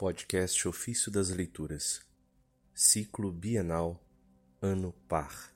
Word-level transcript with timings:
Podcast 0.00 0.66
Ofício 0.66 1.12
das 1.12 1.28
Leituras, 1.28 2.00
Ciclo 2.72 3.30
Bienal, 3.30 4.02
Ano 4.62 4.94
Par. 5.06 5.54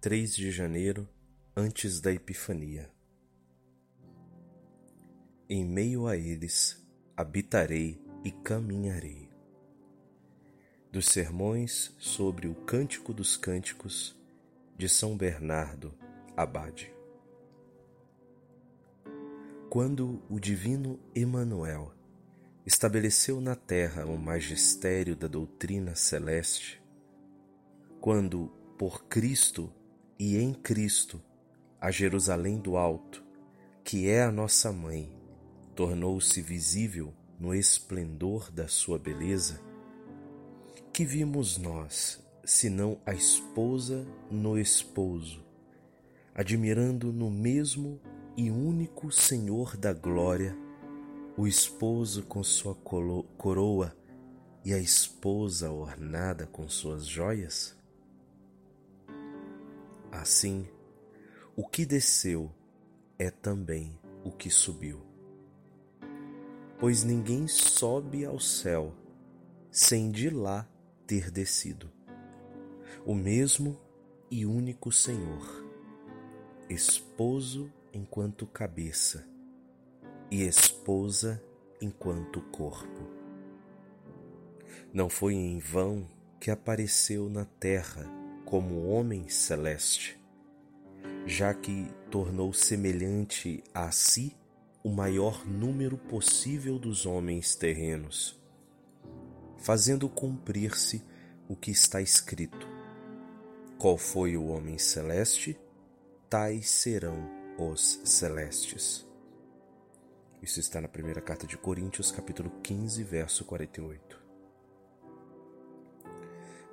3 0.00 0.34
de 0.34 0.50
janeiro, 0.50 1.06
antes 1.54 2.00
da 2.00 2.10
Epifania. 2.10 2.90
Em 5.46 5.62
meio 5.62 6.06
a 6.06 6.16
eles 6.16 6.82
habitarei 7.14 8.02
e 8.24 8.30
caminharei. 8.32 9.30
Dos 10.90 11.04
sermões 11.04 11.94
sobre 11.98 12.48
o 12.48 12.54
Cântico 12.54 13.12
dos 13.12 13.36
Cânticos 13.36 14.18
de 14.74 14.88
São 14.88 15.18
Bernardo, 15.18 15.92
Abade. 16.34 16.90
Quando 19.68 20.22
o 20.30 20.40
divino 20.40 20.98
Emanuel 21.14 21.94
estabeleceu 22.66 23.40
na 23.40 23.54
terra 23.54 24.04
o 24.04 24.18
magistério 24.18 25.14
da 25.14 25.28
doutrina 25.28 25.94
celeste, 25.94 26.82
quando, 28.00 28.48
por 28.76 29.04
Cristo 29.04 29.72
e 30.18 30.36
em 30.36 30.52
Cristo, 30.52 31.22
a 31.80 31.92
Jerusalém 31.92 32.58
do 32.58 32.76
Alto, 32.76 33.24
que 33.84 34.08
é 34.08 34.24
a 34.24 34.32
nossa 34.32 34.72
mãe, 34.72 35.16
tornou-se 35.76 36.42
visível 36.42 37.14
no 37.38 37.54
esplendor 37.54 38.50
da 38.50 38.66
sua 38.66 38.98
beleza, 38.98 39.60
que 40.92 41.04
vimos 41.04 41.58
nós, 41.58 42.20
senão 42.44 43.00
a 43.06 43.14
esposa 43.14 44.04
no 44.28 44.58
esposo, 44.58 45.46
admirando 46.34 47.12
no 47.12 47.30
mesmo 47.30 48.00
e 48.36 48.50
único 48.50 49.12
Senhor 49.12 49.76
da 49.76 49.92
glória 49.92 50.65
o 51.36 51.46
esposo 51.46 52.22
com 52.22 52.42
sua 52.42 52.74
coroa 52.74 53.94
e 54.64 54.72
a 54.72 54.78
esposa 54.78 55.70
ornada 55.70 56.46
com 56.46 56.66
suas 56.66 57.06
joias? 57.06 57.76
Assim, 60.10 60.66
o 61.54 61.68
que 61.68 61.84
desceu 61.84 62.50
é 63.18 63.30
também 63.30 64.00
o 64.24 64.30
que 64.30 64.48
subiu. 64.48 65.02
Pois 66.78 67.04
ninguém 67.04 67.46
sobe 67.46 68.24
ao 68.24 68.40
céu 68.40 68.94
sem 69.70 70.10
de 70.10 70.30
lá 70.30 70.66
ter 71.06 71.30
descido. 71.30 71.92
O 73.04 73.14
mesmo 73.14 73.78
e 74.30 74.46
único 74.46 74.90
Senhor, 74.90 75.64
esposo 76.68 77.70
enquanto 77.92 78.46
cabeça 78.46 79.35
e 80.30 80.46
esposa 80.46 81.42
enquanto 81.80 82.40
corpo. 82.40 83.08
Não 84.92 85.08
foi 85.08 85.34
em 85.34 85.58
vão 85.58 86.08
que 86.40 86.50
apareceu 86.50 87.28
na 87.28 87.44
terra 87.44 88.06
como 88.44 88.88
homem 88.88 89.28
celeste, 89.28 90.18
já 91.26 91.52
que 91.52 91.88
tornou 92.10 92.52
semelhante 92.52 93.62
a 93.74 93.90
si 93.90 94.36
o 94.82 94.90
maior 94.90 95.44
número 95.46 95.98
possível 95.98 96.78
dos 96.78 97.06
homens 97.06 97.56
terrenos, 97.56 98.40
fazendo 99.58 100.08
cumprir-se 100.08 101.02
o 101.48 101.56
que 101.56 101.70
está 101.70 102.00
escrito. 102.00 102.68
Qual 103.78 103.98
foi 103.98 104.36
o 104.36 104.46
homem 104.46 104.78
celeste? 104.78 105.58
Tais 106.30 106.70
serão 106.70 107.28
os 107.58 108.00
celestes. 108.04 109.06
Isso 110.42 110.60
está 110.60 110.80
na 110.80 110.88
primeira 110.88 111.20
carta 111.20 111.46
de 111.46 111.56
Coríntios, 111.56 112.12
capítulo 112.12 112.50
15, 112.62 113.02
verso 113.02 113.44
48. 113.44 114.22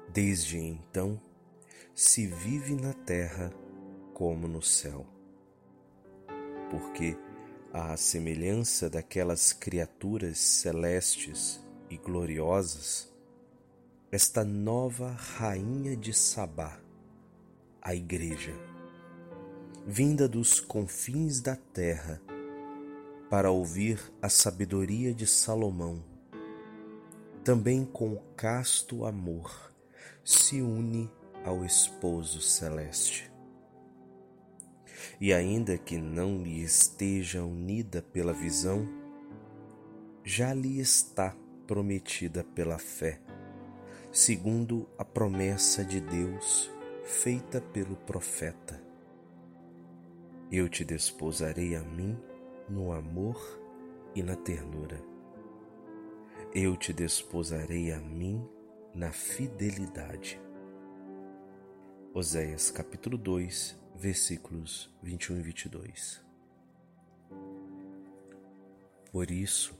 Desde 0.09 0.59
então, 0.59 1.19
se 1.95 2.27
vive 2.27 2.75
na 2.75 2.93
terra 2.93 3.51
como 4.13 4.47
no 4.47 4.61
céu. 4.61 5.07
Porque, 6.69 7.17
à 7.71 7.95
semelhança 7.97 8.89
daquelas 8.89 9.53
criaturas 9.53 10.37
celestes 10.37 11.59
e 11.89 11.97
gloriosas, 11.97 13.11
esta 14.11 14.43
nova 14.43 15.11
rainha 15.11 15.97
de 15.97 16.13
Sabá, 16.13 16.79
a 17.81 17.95
Igreja, 17.95 18.53
vinda 19.87 20.27
dos 20.27 20.59
confins 20.59 21.41
da 21.41 21.55
terra, 21.55 22.21
para 23.33 23.49
ouvir 23.49 23.99
a 24.21 24.29
sabedoria 24.29 25.11
de 25.11 25.25
Salomão. 25.25 26.03
Também 27.43 27.83
com 27.83 28.15
casto 28.37 29.07
amor 29.07 29.73
se 30.23 30.61
une 30.61 31.09
ao 31.43 31.65
esposo 31.65 32.39
celeste. 32.39 33.33
E 35.19 35.33
ainda 35.33 35.79
que 35.79 35.97
não 35.97 36.43
lhe 36.43 36.61
esteja 36.61 37.43
unida 37.43 38.03
pela 38.03 38.33
visão, 38.33 38.87
já 40.23 40.53
lhe 40.53 40.79
está 40.79 41.35
prometida 41.65 42.43
pela 42.43 42.77
fé, 42.77 43.19
segundo 44.11 44.87
a 44.95 45.03
promessa 45.03 45.83
de 45.83 45.99
Deus 45.99 46.69
feita 47.03 47.59
pelo 47.59 47.95
profeta. 47.95 48.79
Eu 50.51 50.69
te 50.69 50.85
desposarei 50.85 51.75
a 51.75 51.81
mim 51.81 52.15
no 52.69 52.91
amor 52.91 53.37
e 54.15 54.23
na 54.23 54.35
ternura. 54.35 55.01
Eu 56.53 56.77
te 56.77 56.93
desposarei 56.93 57.91
a 57.91 57.99
mim 57.99 58.47
na 58.93 59.11
fidelidade. 59.11 60.39
Oséias 62.13 62.69
capítulo 62.69 63.17
2, 63.17 63.75
versículos 63.95 64.93
21 65.01 65.39
e 65.39 65.41
22. 65.41 66.23
Por 69.11 69.31
isso, 69.31 69.75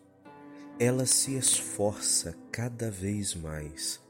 ela 0.80 1.06
se 1.06 1.36
esforça 1.36 2.36
cada 2.52 2.90
vez 2.90 3.36
mais 3.36 4.04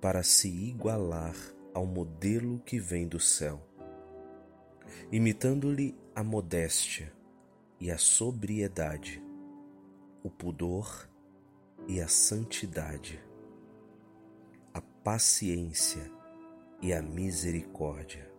para 0.00 0.22
se 0.22 0.48
igualar 0.48 1.36
ao 1.72 1.86
modelo 1.86 2.58
que 2.66 2.78
vem 2.78 3.06
do 3.06 3.20
céu, 3.20 3.60
imitando-lhe 5.10 5.96
a 6.14 6.24
modéstia 6.24 7.12
e 7.82 7.90
a 7.90 7.98
sobriedade, 7.98 9.20
o 10.22 10.30
pudor 10.30 11.10
e 11.88 12.00
a 12.00 12.06
santidade, 12.06 13.20
a 14.72 14.80
paciência 14.80 16.08
e 16.80 16.92
a 16.92 17.02
misericórdia, 17.02 18.30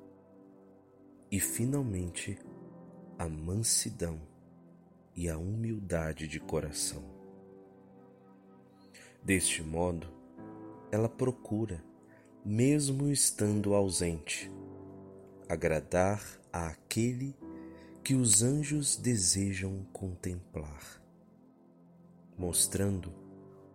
e 1.30 1.42
finalmente 1.42 2.40
a 3.20 3.28
mansidão 3.28 4.18
e 5.14 5.28
a 5.28 5.38
humildade 5.38 6.26
de 6.26 6.40
coração. 6.40 7.04
Deste 9.22 9.62
modo, 9.62 10.08
ela 10.90 11.10
procura, 11.10 11.84
mesmo 12.46 13.10
estando 13.10 13.74
ausente, 13.74 14.50
agradar 15.50 16.24
àquele 16.50 17.36
que 18.04 18.16
os 18.16 18.44
anjos 18.44 18.98
desejam 18.98 19.86
contemplar, 19.94 21.02
mostrando 22.38 23.14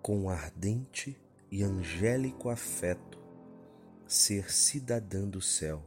com 0.03 0.28
ardente 0.28 1.19
e 1.50 1.62
angélico 1.62 2.50
afeto 2.50 3.19
ser 4.06 4.53
cidadã 4.53 5.27
do 5.27 5.41
céu, 5.41 5.83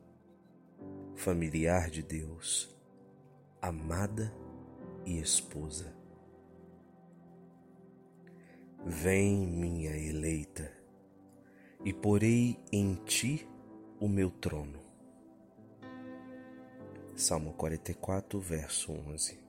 familiar 1.14 1.92
de 1.92 2.02
Deus, 2.02 2.76
amada 3.62 4.34
e 5.06 5.20
esposa. 5.20 5.96
Vem, 8.84 9.46
minha 9.46 9.96
eleita, 9.96 10.72
e 11.86 11.94
porei 11.94 12.58
em 12.72 12.96
ti 13.06 13.48
o 14.00 14.10
meu 14.10 14.32
trono 14.32 14.81
Salmo 17.22 17.54
44, 17.54 18.40
verso 18.40 18.92
11. 18.92 19.40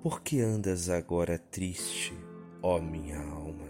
Por 0.00 0.22
que 0.22 0.40
andas 0.40 0.88
agora 0.88 1.36
triste, 1.36 2.16
ó 2.62 2.80
minha 2.80 3.18
alma? 3.18 3.66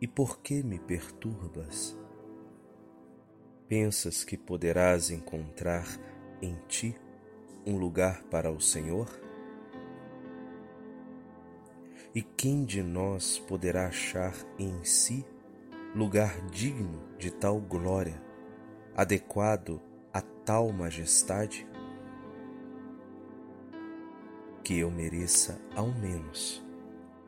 E 0.00 0.06
por 0.06 0.38
que 0.38 0.62
me 0.62 0.78
perturbas? 0.78 1.98
Pensas 3.66 4.22
que 4.22 4.38
poderás 4.38 5.10
encontrar 5.10 5.84
em 6.40 6.54
ti 6.68 6.94
um 7.66 7.76
lugar 7.76 8.22
para 8.30 8.52
o 8.52 8.60
Senhor? 8.60 9.10
E 12.14 12.22
quem 12.22 12.64
de 12.64 12.84
nós 12.84 13.40
poderá 13.40 13.88
achar 13.88 14.32
em 14.60 14.84
si 14.84 15.26
lugar 15.92 16.40
digno 16.50 17.02
de 17.18 17.32
tal 17.32 17.60
glória, 17.60 18.22
adequado 18.94 19.82
tal 20.44 20.72
majestade? 20.72 21.66
que 24.64 24.78
eu 24.78 24.90
mereça, 24.90 25.60
ao 25.76 25.88
menos, 25.88 26.64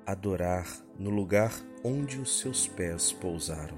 adorar 0.07 0.67
no 0.99 1.11
lugar 1.11 1.53
onde 1.85 2.19
os 2.19 2.41
seus 2.41 2.67
pés 2.67 3.13
pousaram. 3.13 3.77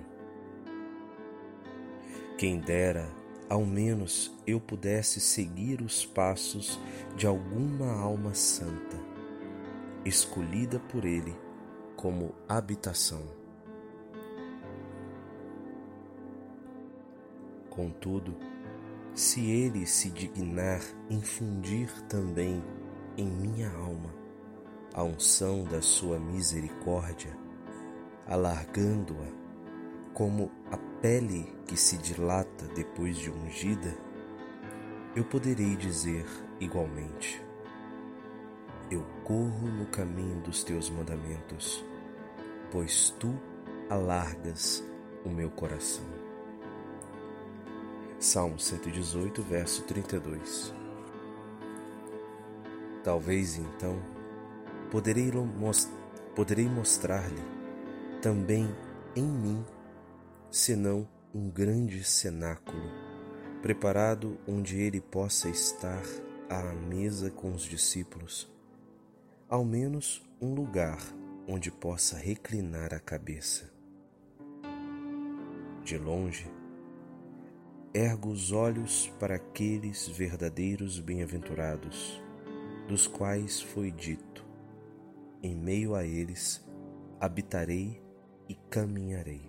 Quem 2.38 2.60
dera, 2.60 3.12
ao 3.50 3.66
menos, 3.66 4.32
eu 4.46 4.60
pudesse 4.60 5.20
seguir 5.20 5.82
os 5.82 6.06
passos 6.06 6.80
de 7.16 7.26
alguma 7.26 7.92
alma 8.00 8.32
santa, 8.32 8.96
escolhida 10.04 10.78
por 10.78 11.04
Ele 11.04 11.36
como 11.96 12.32
habitação. 12.48 13.24
Contudo, 17.68 18.36
se 19.14 19.50
Ele 19.50 19.86
se 19.86 20.10
dignar 20.10 20.80
infundir 21.10 21.90
também 22.02 22.62
em 23.16 23.26
minha 23.26 23.70
alma 23.70 24.14
a 24.94 25.02
unção 25.02 25.64
da 25.64 25.82
Sua 25.82 26.18
misericórdia, 26.18 27.36
alargando-a 28.26 29.26
como 30.12 30.50
a 30.70 30.76
pele 31.00 31.46
que 31.66 31.76
se 31.76 31.96
dilata 31.98 32.66
depois 32.74 33.16
de 33.16 33.30
ungida, 33.30 33.96
eu 35.14 35.24
poderei 35.24 35.76
dizer 35.76 36.26
igualmente: 36.58 37.40
Eu 38.90 39.04
corro 39.22 39.68
no 39.68 39.86
caminho 39.86 40.40
dos 40.42 40.64
teus 40.64 40.90
mandamentos, 40.90 41.84
pois 42.70 43.10
tu 43.10 43.32
alargas 43.88 44.84
o 45.24 45.28
meu 45.28 45.50
coração. 45.50 46.17
Salmo 48.20 48.58
118, 48.58 49.40
verso 49.42 49.84
32. 49.84 50.74
Talvez 53.04 53.56
então 53.56 53.96
poderei, 54.90 55.30
poderei 56.34 56.68
mostrar-lhe 56.68 57.40
também 58.20 58.68
em 59.14 59.22
mim, 59.22 59.64
senão 60.50 61.08
um 61.32 61.48
grande 61.48 62.02
cenáculo, 62.02 62.90
preparado 63.62 64.36
onde 64.48 64.80
ele 64.80 65.00
possa 65.00 65.48
estar 65.48 66.02
à 66.50 66.72
mesa 66.72 67.30
com 67.30 67.52
os 67.52 67.62
discípulos, 67.62 68.52
ao 69.48 69.64
menos 69.64 70.28
um 70.40 70.54
lugar 70.54 70.98
onde 71.46 71.70
possa 71.70 72.16
reclinar 72.16 72.92
a 72.92 72.98
cabeça. 72.98 73.72
De 75.84 75.96
longe, 75.96 76.57
ergo 77.94 78.30
os 78.30 78.52
olhos 78.52 79.10
para 79.18 79.36
aqueles 79.36 80.08
verdadeiros 80.08 81.00
bem-aventurados, 81.00 82.22
dos 82.86 83.06
quais 83.06 83.60
foi 83.60 83.90
dito: 83.90 84.44
em 85.42 85.56
meio 85.56 85.94
a 85.94 86.04
eles 86.04 86.64
habitarei 87.20 88.02
e 88.48 88.54
caminharei. 88.54 89.47